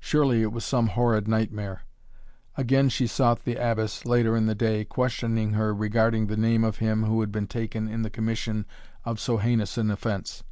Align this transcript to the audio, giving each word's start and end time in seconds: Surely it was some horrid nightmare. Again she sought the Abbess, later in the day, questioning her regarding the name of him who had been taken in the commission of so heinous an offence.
Surely 0.00 0.42
it 0.42 0.50
was 0.50 0.64
some 0.64 0.88
horrid 0.88 1.28
nightmare. 1.28 1.82
Again 2.56 2.88
she 2.88 3.06
sought 3.06 3.44
the 3.44 3.54
Abbess, 3.54 4.04
later 4.04 4.36
in 4.36 4.46
the 4.46 4.54
day, 4.56 4.84
questioning 4.84 5.52
her 5.52 5.72
regarding 5.72 6.26
the 6.26 6.36
name 6.36 6.64
of 6.64 6.78
him 6.78 7.04
who 7.04 7.20
had 7.20 7.30
been 7.30 7.46
taken 7.46 7.86
in 7.86 8.02
the 8.02 8.10
commission 8.10 8.66
of 9.04 9.20
so 9.20 9.36
heinous 9.36 9.78
an 9.78 9.88
offence. 9.92 10.42